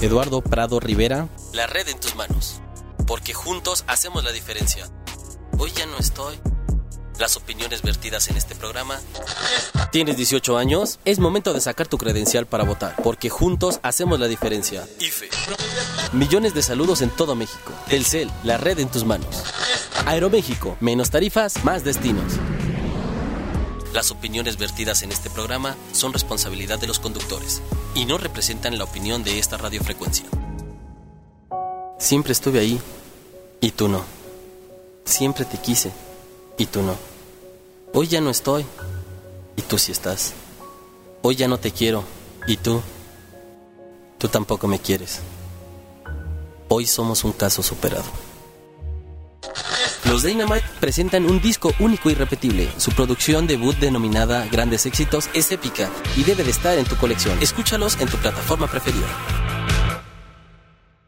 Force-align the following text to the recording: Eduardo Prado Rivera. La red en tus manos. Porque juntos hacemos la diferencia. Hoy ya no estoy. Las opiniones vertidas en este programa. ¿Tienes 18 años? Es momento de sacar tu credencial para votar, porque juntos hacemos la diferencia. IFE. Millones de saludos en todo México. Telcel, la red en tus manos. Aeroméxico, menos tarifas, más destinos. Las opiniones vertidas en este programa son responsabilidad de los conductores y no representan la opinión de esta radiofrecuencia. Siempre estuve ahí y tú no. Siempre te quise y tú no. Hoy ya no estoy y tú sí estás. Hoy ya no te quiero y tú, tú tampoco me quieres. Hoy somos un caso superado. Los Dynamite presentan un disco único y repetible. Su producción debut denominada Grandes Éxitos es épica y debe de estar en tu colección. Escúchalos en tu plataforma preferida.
Eduardo 0.00 0.42
Prado 0.42 0.78
Rivera. 0.78 1.28
La 1.54 1.66
red 1.66 1.88
en 1.88 1.98
tus 1.98 2.14
manos. 2.16 2.60
Porque 3.06 3.32
juntos 3.32 3.84
hacemos 3.86 4.24
la 4.24 4.32
diferencia. 4.32 4.86
Hoy 5.58 5.72
ya 5.74 5.86
no 5.86 5.96
estoy. 5.96 6.38
Las 7.18 7.36
opiniones 7.38 7.80
vertidas 7.80 8.28
en 8.28 8.36
este 8.36 8.54
programa. 8.54 9.00
¿Tienes 9.92 10.18
18 10.18 10.58
años? 10.58 10.98
Es 11.06 11.18
momento 11.18 11.54
de 11.54 11.62
sacar 11.62 11.88
tu 11.88 11.96
credencial 11.96 12.44
para 12.44 12.64
votar, 12.64 12.94
porque 13.02 13.30
juntos 13.30 13.80
hacemos 13.82 14.20
la 14.20 14.28
diferencia. 14.28 14.86
IFE. 15.00 15.30
Millones 16.12 16.52
de 16.52 16.60
saludos 16.60 17.00
en 17.00 17.08
todo 17.08 17.34
México. 17.34 17.72
Telcel, 17.88 18.30
la 18.44 18.58
red 18.58 18.78
en 18.80 18.90
tus 18.90 19.04
manos. 19.06 19.44
Aeroméxico, 20.04 20.76
menos 20.80 21.08
tarifas, 21.08 21.64
más 21.64 21.84
destinos. 21.84 22.34
Las 23.96 24.10
opiniones 24.10 24.58
vertidas 24.58 25.02
en 25.02 25.10
este 25.10 25.30
programa 25.30 25.74
son 25.92 26.12
responsabilidad 26.12 26.78
de 26.78 26.86
los 26.86 26.98
conductores 26.98 27.62
y 27.94 28.04
no 28.04 28.18
representan 28.18 28.76
la 28.76 28.84
opinión 28.84 29.24
de 29.24 29.38
esta 29.38 29.56
radiofrecuencia. 29.56 30.26
Siempre 31.98 32.32
estuve 32.32 32.58
ahí 32.58 32.78
y 33.58 33.70
tú 33.70 33.88
no. 33.88 34.04
Siempre 35.06 35.46
te 35.46 35.56
quise 35.56 35.92
y 36.58 36.66
tú 36.66 36.82
no. 36.82 36.94
Hoy 37.94 38.06
ya 38.06 38.20
no 38.20 38.28
estoy 38.28 38.66
y 39.56 39.62
tú 39.62 39.78
sí 39.78 39.92
estás. 39.92 40.34
Hoy 41.22 41.36
ya 41.36 41.48
no 41.48 41.58
te 41.58 41.70
quiero 41.70 42.04
y 42.46 42.58
tú, 42.58 42.82
tú 44.18 44.28
tampoco 44.28 44.68
me 44.68 44.78
quieres. 44.78 45.20
Hoy 46.68 46.84
somos 46.84 47.24
un 47.24 47.32
caso 47.32 47.62
superado. 47.62 48.04
Los 50.08 50.22
Dynamite 50.22 50.64
presentan 50.78 51.24
un 51.24 51.40
disco 51.40 51.72
único 51.80 52.10
y 52.10 52.14
repetible. 52.14 52.68
Su 52.76 52.92
producción 52.92 53.46
debut 53.46 53.76
denominada 53.76 54.46
Grandes 54.46 54.86
Éxitos 54.86 55.28
es 55.34 55.50
épica 55.50 55.90
y 56.16 56.22
debe 56.22 56.44
de 56.44 56.50
estar 56.50 56.78
en 56.78 56.84
tu 56.84 56.96
colección. 56.96 57.36
Escúchalos 57.42 58.00
en 58.00 58.08
tu 58.08 58.16
plataforma 58.16 58.68
preferida. 58.68 59.55